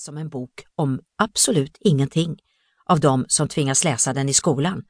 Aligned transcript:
som 0.00 0.16
en 0.16 0.28
bok 0.28 0.64
om 0.74 1.00
absolut 1.18 1.76
ingenting 1.80 2.36
av 2.86 3.00
de 3.00 3.24
som 3.28 3.48
tvingas 3.48 3.84
läsa 3.84 4.12
den 4.12 4.28
i 4.28 4.34
skolan 4.34 4.84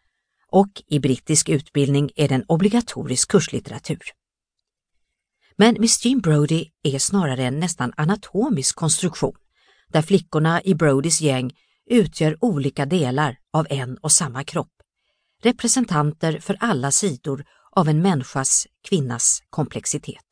och 0.53 0.83
i 0.87 0.99
brittisk 0.99 1.49
utbildning 1.49 2.11
är 2.17 2.29
den 2.29 2.45
obligatorisk 2.49 3.31
kurslitteratur. 3.31 4.03
Men 5.57 5.77
Miss 5.79 6.05
Jean 6.05 6.21
Brodie 6.21 6.71
är 6.83 6.99
snarare 6.99 7.45
en 7.45 7.61
nästan 7.61 7.93
anatomisk 7.97 8.77
konstruktion 8.77 9.37
där 9.89 10.03
flickorna 10.03 10.63
i 10.63 10.75
Brodies 10.75 11.21
gäng 11.21 11.53
utgör 11.87 12.37
olika 12.41 12.87
delar 12.87 13.37
av 13.53 13.67
en 13.71 13.97
och 13.97 14.13
samma 14.13 14.45
kropp. 14.45 14.73
Representanter 15.43 16.39
för 16.39 16.57
alla 16.61 16.91
sidor 16.91 17.45
av 17.73 17.89
en 17.89 18.03
människas, 18.03 18.67
kvinnas 18.89 19.43
komplexitet. 19.51 20.30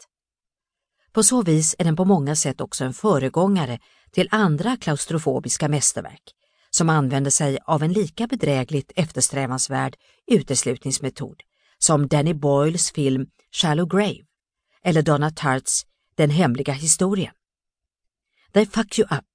På 1.19 1.23
så 1.23 1.43
vis 1.43 1.75
är 1.79 1.85
den 1.85 1.97
på 1.97 2.05
många 2.05 2.37
sätt 2.37 2.61
också 2.61 2.85
en 2.85 2.95
föregångare 2.95 3.79
till 4.11 4.29
andra 4.31 4.77
klaustrofobiska 4.77 5.69
mästerverk 5.69 6.23
som 6.71 6.89
använder 6.89 7.31
sig 7.31 7.59
av 7.65 7.83
en 7.83 7.93
lika 7.93 8.27
bedrägligt 8.27 8.93
eftersträvansvärd 8.97 9.97
uteslutningsmetod 10.27 11.43
som 11.79 12.09
Danny 12.09 12.35
Boyles 12.35 12.91
film 12.91 13.27
Shallow 13.53 13.89
Grave 13.89 14.19
eller 14.85 15.03
Donna 15.03 15.31
Tartts 15.31 15.87
Den 16.15 16.31
hemliga 16.31 16.73
historien. 16.73 17.35
They 18.53 18.67
fuck 18.67 18.99
you 18.99 19.09
up, 19.11 19.27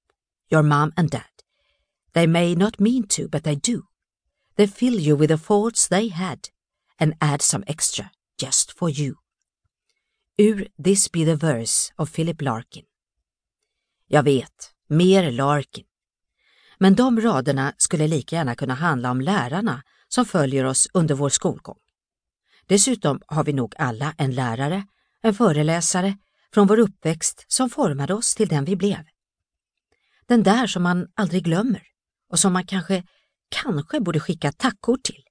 your 0.50 0.62
mom 0.62 0.92
and 0.96 1.10
dad. 1.10 1.34
They 2.12 2.26
may 2.26 2.54
not 2.54 2.78
mean 2.78 3.08
to, 3.08 3.28
but 3.28 3.44
they 3.44 3.54
do. 3.54 3.82
They 4.56 4.68
fill 4.68 5.00
you 5.00 5.18
with 5.18 5.28
the 5.28 5.46
thoughts 5.46 5.88
they 5.88 6.08
had 6.08 6.38
and 7.00 7.14
add 7.20 7.42
some 7.42 7.64
extra 7.66 8.10
just 8.42 8.78
for 8.78 8.90
you. 8.90 9.23
Ur 10.38 10.68
This 10.84 11.12
Be 11.12 11.24
The 11.24 11.34
Verse 11.34 11.92
av 11.96 12.06
Philip 12.06 12.42
Larkin. 12.42 12.84
Jag 14.08 14.22
vet, 14.22 14.74
mer 14.88 15.30
Larkin. 15.30 15.84
Men 16.78 16.94
de 16.94 17.20
raderna 17.20 17.74
skulle 17.76 18.06
lika 18.06 18.36
gärna 18.36 18.54
kunna 18.54 18.74
handla 18.74 19.10
om 19.10 19.20
lärarna 19.20 19.82
som 20.08 20.24
följer 20.24 20.64
oss 20.64 20.88
under 20.94 21.14
vår 21.14 21.28
skolgång. 21.28 21.78
Dessutom 22.66 23.20
har 23.26 23.44
vi 23.44 23.52
nog 23.52 23.74
alla 23.78 24.14
en 24.18 24.30
lärare, 24.34 24.86
en 25.22 25.34
föreläsare 25.34 26.18
från 26.54 26.66
vår 26.66 26.78
uppväxt 26.78 27.44
som 27.48 27.70
formade 27.70 28.14
oss 28.14 28.34
till 28.34 28.48
den 28.48 28.64
vi 28.64 28.76
blev. 28.76 29.04
Den 30.26 30.42
där 30.42 30.66
som 30.66 30.82
man 30.82 31.08
aldrig 31.14 31.44
glömmer 31.44 31.82
och 32.30 32.38
som 32.38 32.52
man 32.52 32.66
kanske, 32.66 33.04
kanske 33.48 34.00
borde 34.00 34.20
skicka 34.20 34.52
tackor 34.52 34.96
till. 34.96 35.23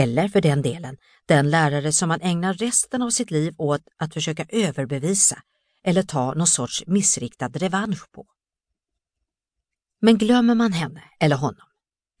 Eller 0.00 0.28
för 0.28 0.40
den 0.40 0.62
delen, 0.62 0.96
den 1.26 1.50
lärare 1.50 1.92
som 1.92 2.08
man 2.08 2.20
ägnar 2.20 2.54
resten 2.54 3.02
av 3.02 3.10
sitt 3.10 3.30
liv 3.30 3.54
åt 3.58 3.82
att 3.96 4.14
försöka 4.14 4.46
överbevisa 4.48 5.42
eller 5.84 6.02
ta 6.02 6.34
någon 6.34 6.46
sorts 6.46 6.84
missriktad 6.86 7.48
revansch 7.48 8.12
på. 8.12 8.26
Men 10.00 10.18
glömmer 10.18 10.54
man 10.54 10.72
henne 10.72 11.02
eller 11.20 11.36
honom? 11.36 11.66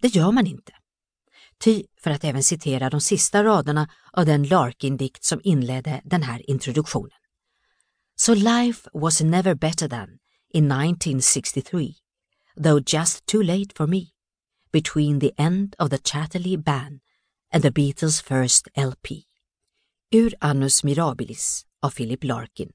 Det 0.02 0.08
gör 0.08 0.32
man 0.32 0.46
inte. 0.46 0.72
Ty, 1.58 1.84
för 2.02 2.10
att 2.10 2.24
även 2.24 2.42
citera 2.42 2.90
de 2.90 3.00
sista 3.00 3.44
raderna 3.44 3.88
av 4.12 4.26
den 4.26 4.42
Larkin-dikt 4.42 5.24
som 5.24 5.40
inledde 5.44 6.00
den 6.04 6.22
här 6.22 6.50
introduktionen. 6.50 7.18
So 8.16 8.34
life 8.34 8.90
was 8.92 9.20
never 9.20 9.54
better 9.54 9.88
than 9.88 10.08
in 10.52 10.72
1963, 10.72 11.94
though 12.62 12.82
just 12.86 13.26
too 13.26 13.42
late 13.42 13.74
for 13.76 13.86
me, 13.86 14.06
between 14.72 15.20
the 15.20 15.30
end 15.36 15.74
of 15.78 15.90
the 15.90 15.98
Chatterley 15.98 16.56
Ban 16.56 17.00
and 17.52 17.62
the 17.62 17.70
Beatles 17.70 18.22
first 18.22 18.68
LP. 18.74 19.24
Ur 20.14 20.34
Annus 20.40 20.84
Mirabilis 20.84 21.66
av 21.82 21.90
Philip 21.90 22.24
Larkin. 22.24 22.70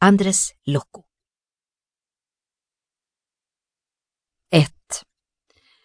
Andres 0.00 0.52
Locco. 0.64 1.02
1. 4.50 4.72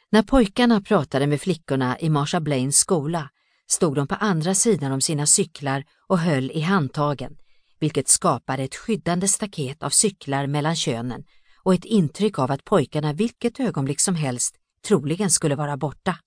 När 0.09 0.23
pojkarna 0.23 0.81
pratade 0.81 1.27
med 1.27 1.41
flickorna 1.41 1.99
i 1.99 2.09
Marsha 2.09 2.39
Blaines 2.39 2.77
skola 2.77 3.29
stod 3.67 3.95
de 3.95 4.07
på 4.07 4.15
andra 4.15 4.55
sidan 4.55 4.91
om 4.91 5.01
sina 5.01 5.25
cyklar 5.25 5.83
och 6.07 6.19
höll 6.19 6.51
i 6.51 6.59
handtagen, 6.61 7.37
vilket 7.79 8.07
skapade 8.07 8.63
ett 8.63 8.75
skyddande 8.75 9.27
staket 9.27 9.83
av 9.83 9.89
cyklar 9.89 10.47
mellan 10.47 10.75
könen 10.75 11.23
och 11.63 11.73
ett 11.73 11.85
intryck 11.85 12.39
av 12.39 12.51
att 12.51 12.65
pojkarna 12.65 13.13
vilket 13.13 13.59
ögonblick 13.59 13.99
som 13.99 14.15
helst 14.15 14.55
troligen 14.87 15.29
skulle 15.31 15.55
vara 15.55 15.77
borta. 15.77 16.17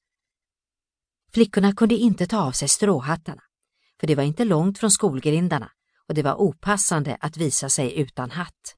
Flickorna 1.34 1.72
kunde 1.72 1.94
inte 1.94 2.26
ta 2.26 2.38
av 2.38 2.52
sig 2.52 2.68
stråhattarna, 2.68 3.42
för 4.00 4.06
det 4.06 4.14
var 4.14 4.22
inte 4.22 4.44
långt 4.44 4.78
från 4.78 4.90
skolgrindarna 4.90 5.70
och 6.08 6.14
det 6.14 6.22
var 6.22 6.34
opassande 6.34 7.16
att 7.20 7.36
visa 7.36 7.68
sig 7.68 7.98
utan 8.00 8.30
hatt. 8.30 8.76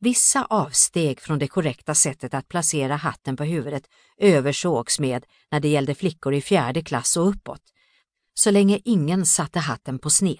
Vissa 0.00 0.44
avsteg 0.44 1.20
från 1.20 1.38
det 1.38 1.48
korrekta 1.48 1.94
sättet 1.94 2.34
att 2.34 2.48
placera 2.48 2.96
hatten 2.96 3.36
på 3.36 3.44
huvudet 3.44 3.82
översågs 4.16 5.00
med 5.00 5.24
när 5.50 5.60
det 5.60 5.68
gällde 5.68 5.94
flickor 5.94 6.34
i 6.34 6.40
fjärde 6.40 6.82
klass 6.82 7.16
och 7.16 7.28
uppåt, 7.28 7.62
så 8.34 8.50
länge 8.50 8.80
ingen 8.84 9.26
satte 9.26 9.58
hatten 9.58 9.98
på 9.98 10.10
sned. 10.10 10.38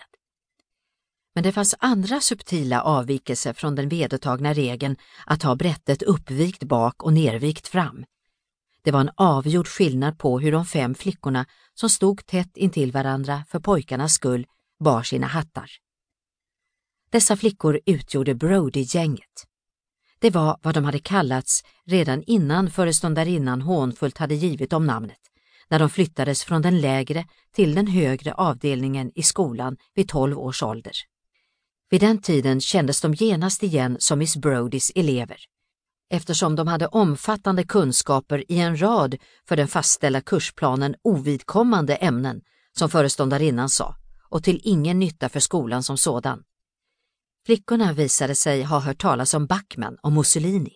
Men 1.35 1.45
det 1.45 1.53
fanns 1.53 1.75
andra 1.79 2.21
subtila 2.21 2.83
avvikelser 2.83 3.53
från 3.53 3.75
den 3.75 3.89
vedertagna 3.89 4.53
regeln 4.53 4.97
att 5.27 5.43
ha 5.43 5.57
brättet 5.57 6.03
uppvikt 6.03 6.63
bak 6.63 7.03
och 7.03 7.13
nervikt 7.13 7.69
fram. 7.69 8.05
Det 8.89 8.93
var 8.93 9.01
en 9.01 9.11
avgjord 9.17 9.69
skillnad 9.69 10.19
på 10.19 10.41
hur 10.41 10.53
de 10.53 10.67
fem 10.67 10.95
flickorna 10.95 11.47
som 11.75 11.91
stod 11.91 12.27
tätt 12.27 12.57
intill 12.57 12.93
varandra 12.93 13.45
för 13.49 13.61
pojkarnas 13.61 14.15
skull 14.15 14.47
bar 14.85 15.03
sina 15.03 15.27
hattar. 15.27 15.71
Dessa 17.11 17.37
flickor 17.37 17.81
utgjorde 17.87 18.35
Brody-gänget. 18.35 19.47
Det 20.19 20.31
var 20.31 20.59
vad 20.63 20.75
de 20.75 20.85
hade 20.85 20.99
kallats 20.99 21.65
redan 21.87 22.23
innan 22.23 22.71
föreståndarinnan 22.71 23.63
hånfullt 23.63 24.19
hade 24.19 24.35
givit 24.35 24.71
dem 24.71 24.87
namnet, 24.87 25.21
när 25.69 25.79
de 25.79 25.91
flyttades 25.91 26.45
från 26.45 26.63
den 26.63 26.81
lägre 26.81 27.25
till 27.53 27.75
den 27.75 27.87
högre 27.87 28.33
avdelningen 28.33 29.13
i 29.15 29.23
skolan 29.23 29.77
vid 29.95 30.09
12 30.09 30.39
års 30.39 30.63
ålder. 30.63 30.93
Vid 31.91 32.01
den 32.01 32.23
tiden 32.23 32.61
kändes 32.61 33.01
de 33.01 33.15
genast 33.15 33.63
igen 33.63 33.97
som 34.01 34.19
Miss 34.19 34.37
Brodys 34.37 34.93
elever, 34.95 35.39
eftersom 36.11 36.57
de 36.57 36.69
hade 36.69 36.87
omfattande 36.87 37.65
kunskaper 37.65 38.53
i 38.53 38.59
en 38.59 38.81
rad 38.81 39.17
för 39.49 39.57
den 39.57 39.69
fastställda 39.69 40.21
kursplanen 40.21 40.95
ovidkommande 41.03 41.97
ämnen, 41.97 42.41
som 42.79 42.91
föreståndarinnan 42.91 43.69
sa, 43.69 43.97
och 44.29 44.45
till 44.45 44.61
ingen 44.65 44.99
nytta 44.99 45.29
för 45.29 45.41
skolan 45.41 45.83
som 45.83 45.99
sådan. 45.99 46.43
Flickorna 47.47 47.93
visade 47.93 48.35
sig 48.35 48.63
ha 48.63 48.79
hört 48.79 49.01
talas 49.01 49.35
om 49.35 49.47
Backman 49.47 49.97
och 50.03 50.13
Mussolini. 50.13 50.73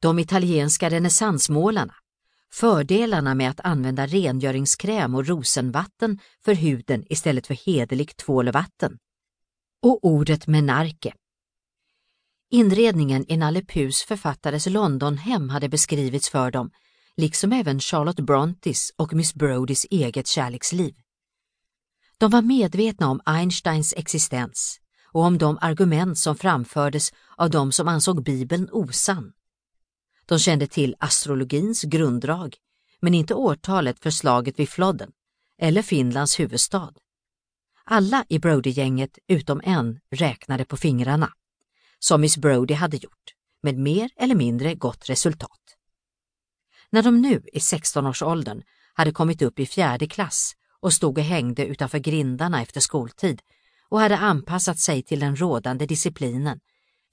De 0.00 0.18
italienska 0.18 0.90
renässansmålarna, 0.90 1.94
fördelarna 2.52 3.34
med 3.34 3.50
att 3.50 3.60
använda 3.60 4.06
rengöringskräm 4.06 5.14
och 5.14 5.26
rosenvatten 5.26 6.18
för 6.44 6.54
huden 6.54 7.04
istället 7.10 7.46
för 7.46 7.54
hederligt 7.54 8.28
vatten, 8.52 8.98
Och 9.82 10.04
ordet 10.04 10.46
menarke. 10.46 11.14
Inredningen 12.52 13.32
i 13.32 13.36
Nalle 13.36 13.62
Puhs 13.62 14.02
författares 14.02 14.66
Londonhem 14.66 15.48
hade 15.48 15.68
beskrivits 15.68 16.28
för 16.28 16.50
dem, 16.50 16.70
liksom 17.16 17.52
även 17.52 17.80
Charlotte 17.80 18.20
Brontes 18.20 18.92
och 18.96 19.12
Miss 19.12 19.34
Brodies 19.34 19.86
eget 19.90 20.26
kärleksliv. 20.26 20.94
De 22.18 22.30
var 22.30 22.42
medvetna 22.42 23.08
om 23.08 23.20
Einsteins 23.24 23.94
existens 23.96 24.80
och 25.12 25.22
om 25.22 25.38
de 25.38 25.58
argument 25.60 26.18
som 26.18 26.36
framfördes 26.36 27.12
av 27.36 27.50
de 27.50 27.72
som 27.72 27.88
ansåg 27.88 28.22
Bibeln 28.22 28.68
osann. 28.72 29.32
De 30.26 30.38
kände 30.38 30.66
till 30.66 30.96
astrologins 30.98 31.82
grunddrag, 31.82 32.56
men 33.00 33.14
inte 33.14 33.34
årtalet 33.34 34.00
för 34.00 34.10
slaget 34.10 34.58
vid 34.58 34.68
flodden 34.68 35.10
eller 35.58 35.82
Finlands 35.82 36.40
huvudstad. 36.40 36.92
Alla 37.84 38.24
i 38.28 38.38
Brody-gänget 38.38 39.18
utom 39.28 39.60
en 39.64 40.00
räknade 40.10 40.64
på 40.64 40.76
fingrarna, 40.76 41.32
som 42.00 42.20
Miss 42.20 42.36
Brody 42.36 42.74
hade 42.74 42.96
gjort, 42.96 43.34
med 43.62 43.78
mer 43.78 44.10
eller 44.16 44.34
mindre 44.34 44.74
gott 44.74 45.10
resultat. 45.10 45.76
När 46.90 47.02
de 47.02 47.20
nu 47.20 47.42
i 47.52 47.58
16-årsåldern 47.58 48.62
hade 48.94 49.12
kommit 49.12 49.42
upp 49.42 49.58
i 49.58 49.66
fjärde 49.66 50.06
klass 50.06 50.52
och 50.80 50.92
stod 50.92 51.18
och 51.18 51.24
hängde 51.24 51.66
utanför 51.66 51.98
grindarna 51.98 52.62
efter 52.62 52.80
skoltid 52.80 53.40
och 53.88 54.00
hade 54.00 54.16
anpassat 54.16 54.78
sig 54.78 55.02
till 55.02 55.20
den 55.20 55.36
rådande 55.36 55.86
disciplinen 55.86 56.60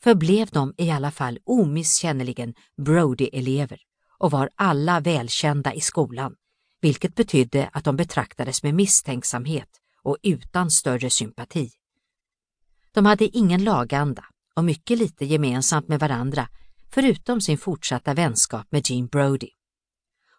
förblev 0.04 0.50
de 0.52 0.74
i 0.78 0.92
alla 0.92 1.12
fall 1.12 1.40
omisskännligen 1.46 2.54
Brody-elever 2.78 3.80
och 4.18 4.32
var 4.32 4.50
alla 4.56 5.00
välkända 5.00 5.74
i 5.74 5.82
skolan, 5.82 6.36
vilket 6.82 7.16
betydde 7.16 7.70
att 7.74 7.84
de 7.84 7.96
betraktades 7.96 8.64
med 8.64 8.74
misstänksamhet 8.74 9.70
och 10.04 10.18
utan 10.24 10.72
större 10.72 11.10
sympati. 11.10 11.72
De 12.92 13.06
hade 13.06 13.38
ingen 13.38 13.64
laganda 13.64 14.26
och 14.58 14.64
mycket 14.64 14.98
lite 14.98 15.26
gemensamt 15.26 15.88
med 15.88 16.00
varandra 16.00 16.50
förutom 16.90 17.42
sin 17.42 17.58
fortsatta 17.58 18.14
vänskap 18.14 18.68
med 18.72 18.90
Jean 18.90 19.08
Brody. 19.08 19.50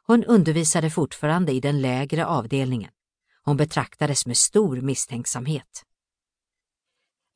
Hon 0.07 0.25
undervisade 0.25 0.91
fortfarande 0.91 1.53
i 1.53 1.61
den 1.61 1.81
lägre 1.81 2.27
avdelningen. 2.27 2.91
Hon 3.43 3.57
betraktades 3.57 4.27
med 4.27 4.37
stor 4.37 4.81
misstänksamhet. 4.81 5.85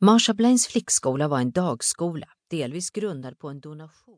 Marsha 0.00 0.34
Blaines 0.34 0.66
flickskola 0.66 1.28
var 1.28 1.40
en 1.40 1.50
dagskola, 1.50 2.28
delvis 2.50 2.90
grundad 2.90 3.38
på 3.38 3.48
en 3.48 3.60
donation. 3.60 4.10